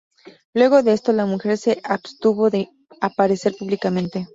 Luego 0.55 0.81
de 0.81 0.93
esto, 0.93 1.13
la 1.13 1.27
mujer 1.27 1.59
se 1.59 1.79
abstuvo 1.83 2.49
de 2.49 2.69
aparecer 3.01 3.53
públicamente. 3.55 4.27